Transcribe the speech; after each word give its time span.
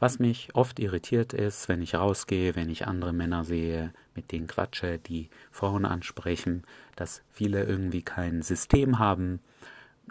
Was 0.00 0.18
mich 0.18 0.48
oft 0.54 0.80
irritiert 0.80 1.34
ist, 1.34 1.68
wenn 1.68 1.82
ich 1.82 1.94
rausgehe, 1.94 2.56
wenn 2.56 2.70
ich 2.70 2.86
andere 2.86 3.12
Männer 3.12 3.44
sehe, 3.44 3.92
mit 4.14 4.32
denen 4.32 4.46
quatsche, 4.46 4.98
die 4.98 5.28
Frauen 5.50 5.84
ansprechen, 5.84 6.64
dass 6.96 7.22
viele 7.28 7.64
irgendwie 7.64 8.00
kein 8.00 8.40
System 8.40 8.98
haben, 8.98 9.40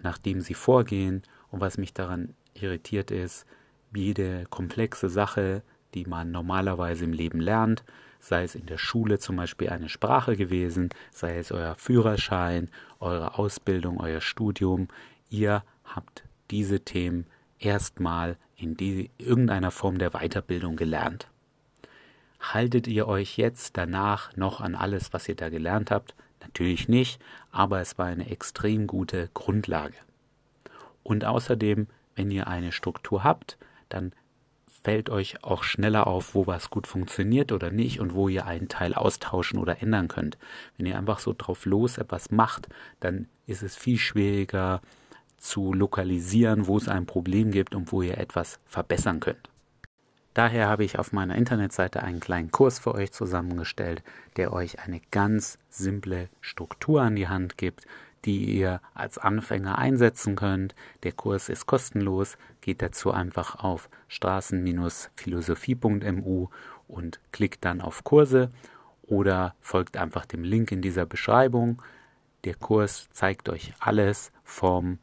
nach 0.04 0.20
dem 0.20 0.42
sie 0.42 0.54
vorgehen. 0.54 1.24
Und 1.50 1.60
was 1.60 1.80
mich 1.80 1.92
daran 1.96 2.36
irritiert 2.54 3.10
ist, 3.10 3.48
jede 3.92 4.46
komplexe 4.52 5.10
Sache, 5.10 5.64
die 5.96 6.06
man 6.06 6.30
normalerweise 6.30 7.06
im 7.06 7.14
Leben 7.14 7.40
lernt, 7.40 7.84
sei 8.20 8.44
es 8.44 8.54
in 8.54 8.68
der 8.68 8.78
Schule 8.78 9.18
zum 9.18 9.38
Beispiel 9.38 9.70
eine 9.70 9.90
Sprache 9.90 10.38
gewesen, 10.38 10.90
sei 11.12 11.40
es 11.40 11.52
euer 11.52 11.74
Führerschein, 11.74 12.70
eure 13.00 13.40
Ausbildung, 13.40 14.00
euer 14.00 14.22
Studium, 14.22 14.88
ihr 15.32 15.64
habt 15.84 16.26
diese 16.52 16.82
Themen 16.82 17.26
erstmal 17.60 18.38
in 18.56 18.76
die, 18.76 19.10
irgendeiner 19.18 19.72
Form 19.72 19.98
der 19.98 20.12
Weiterbildung 20.12 20.76
gelernt. 20.76 21.28
Haltet 22.40 22.88
ihr 22.88 23.08
euch 23.08 23.38
jetzt 23.38 23.78
danach 23.78 24.36
noch 24.38 24.62
an 24.62 24.76
alles, 24.76 25.14
was 25.14 25.28
ihr 25.28 25.36
da 25.36 25.50
gelernt 25.50 25.92
habt? 25.92 26.16
Natürlich 26.42 26.88
nicht, 26.88 27.22
aber 27.52 27.82
es 27.82 27.98
war 27.98 28.06
eine 28.06 28.30
extrem 28.30 28.88
gute 28.88 29.30
Grundlage. 29.34 29.96
Und 31.04 31.26
außerdem, 31.26 31.88
wenn 32.16 32.32
ihr 32.32 32.48
eine 32.48 32.72
Struktur 32.72 33.24
habt, 33.24 33.58
dann 33.90 34.14
fällt 34.84 35.10
euch 35.10 35.44
auch 35.44 35.64
schneller 35.64 36.08
auf, 36.08 36.36
wo 36.36 36.48
was 36.48 36.70
gut 36.70 36.88
funktioniert 36.88 37.52
oder 37.52 37.72
nicht 37.72 38.00
und 38.00 38.14
wo 38.14 38.30
ihr 38.30 38.46
einen 38.46 38.70
Teil 38.70 38.94
austauschen 38.94 39.60
oder 39.60 39.82
ändern 39.82 40.08
könnt. 40.08 40.38
Wenn 40.78 40.86
ihr 40.86 40.98
einfach 40.98 41.20
so 41.20 41.36
drauf 41.38 41.66
los 41.66 41.98
etwas 41.98 42.32
macht, 42.32 42.70
dann 43.00 43.28
ist 43.46 43.64
es 43.64 43.76
viel 43.76 43.98
schwieriger, 43.98 44.82
zu 45.40 45.74
lokalisieren, 45.74 46.68
wo 46.68 46.78
es 46.78 46.88
ein 46.88 47.06
Problem 47.06 47.52
gibt 47.52 47.76
und 47.76 47.92
wo 47.92 48.02
ihr 48.02 48.18
etwas 48.18 48.60
verbessern 48.66 49.20
könnt. 49.20 49.50
Daher 50.34 50.70
habe 50.70 50.84
ich 50.84 51.00
auf 51.00 51.12
meiner 51.12 51.36
Internetseite 51.36 52.04
einen 52.04 52.20
kleinen 52.20 52.52
Kurs 52.52 52.80
für 52.80 52.94
euch 52.94 53.12
zusammengestellt, 53.12 54.04
der 54.38 54.54
euch 54.54 54.80
eine 54.80 55.02
ganz 55.12 55.58
simple 55.70 56.30
Struktur 56.40 57.02
an 57.02 57.16
die 57.16 57.28
Hand 57.28 57.58
gibt, 57.58 57.88
die 58.26 58.58
ihr 58.58 58.82
als 58.94 59.18
Anfänger 59.18 59.78
einsetzen 59.78 60.36
könnt. 60.36 60.76
Der 61.04 61.14
Kurs 61.14 61.48
ist 61.50 61.66
kostenlos, 61.66 62.38
geht 62.62 62.82
dazu 62.82 63.12
einfach 63.12 63.64
auf 63.64 63.90
straßen-philosophie.mu 64.08 66.48
und 66.88 67.20
klickt 67.32 67.66
dann 67.66 67.82
auf 67.82 68.04
Kurse 68.04 68.52
oder 69.04 69.56
folgt 69.62 69.98
einfach 69.98 70.26
dem 70.26 70.44
Link 70.44 70.72
in 70.72 70.82
dieser 70.82 71.06
Beschreibung. 71.06 71.80
Der 72.44 72.56
Kurs 72.56 73.08
zeigt 73.12 73.50
euch 73.50 73.74
alles 73.80 74.32
vom 74.44 74.98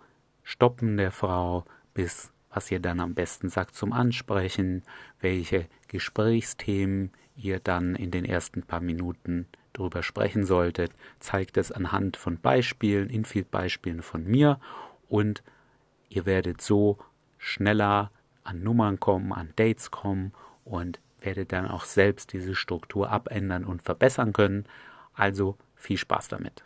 Stoppen 0.47 0.97
der 0.97 1.11
Frau 1.11 1.65
bis 1.93 2.31
was 2.57 2.71
ihr 2.71 2.81
dann 2.81 3.01
am 3.01 3.13
besten 3.13 3.51
sagt 3.51 3.75
zum 3.75 3.93
Ansprechen, 3.93 4.83
welche 5.21 5.67
Gesprächsthemen 5.89 7.13
ihr 7.37 7.61
dann 7.61 7.95
in 7.95 8.11
den 8.11 8.25
ersten 8.25 8.63
paar 8.63 8.81
Minuten 8.81 9.47
drüber 9.75 10.03
sprechen 10.03 10.47
solltet, 10.47 10.91
zeigt 11.21 11.59
es 11.59 11.71
anhand 11.71 12.17
von 12.17 12.39
Beispielen, 12.39 13.11
Infield-Beispielen 13.11 14.01
von 14.01 14.25
mir 14.25 14.59
und 15.07 15.43
ihr 16.09 16.25
werdet 16.25 16.63
so 16.63 16.97
schneller 17.37 18.11
an 18.43 18.63
Nummern 18.63 19.01
kommen, 19.01 19.35
an 19.35 19.53
Dates 19.57 19.91
kommen 19.91 20.33
und 20.65 20.99
werdet 21.21 21.53
dann 21.53 21.69
auch 21.69 21.85
selbst 21.85 22.33
diese 22.33 22.55
Struktur 22.55 23.11
abändern 23.11 23.67
und 23.67 23.83
verbessern 23.83 24.33
können. 24.33 24.65
Also 25.13 25.59
viel 25.75 25.99
Spaß 25.99 26.29
damit. 26.29 26.63